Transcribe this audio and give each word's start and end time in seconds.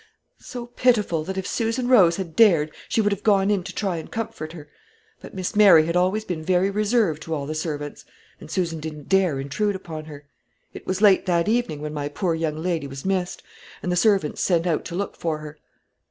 so 0.39 0.65
pitiful, 0.65 1.23
that 1.23 1.37
if 1.37 1.45
Susan 1.45 1.87
Rose 1.87 2.15
had 2.15 2.35
dared 2.35 2.73
she 2.89 3.01
would 3.01 3.11
have 3.11 3.21
gone 3.21 3.51
in 3.51 3.63
to 3.63 3.71
try 3.71 3.97
and 3.97 4.09
comfort 4.11 4.51
her; 4.53 4.67
but 5.19 5.35
Miss 5.35 5.55
Mary 5.55 5.85
had 5.85 5.95
always 5.95 6.25
been 6.25 6.41
very 6.41 6.71
reserved 6.71 7.21
to 7.21 7.35
all 7.35 7.45
the 7.45 7.53
servants, 7.53 8.03
and 8.39 8.49
Susan 8.49 8.79
didn't 8.79 9.09
dare 9.09 9.39
intrude 9.39 9.75
upon 9.75 10.05
her. 10.05 10.25
It 10.73 10.87
was 10.87 11.03
late 11.03 11.27
that 11.27 11.47
evening 11.47 11.81
when 11.81 11.93
my 11.93 12.09
poor 12.09 12.33
young 12.33 12.55
lady 12.55 12.87
was 12.87 13.05
missed, 13.05 13.43
and 13.83 13.91
the 13.91 13.95
servants 13.95 14.41
sent 14.41 14.65
out 14.65 14.85
to 14.85 14.95
look 14.95 15.15
for 15.15 15.37
her." 15.37 15.59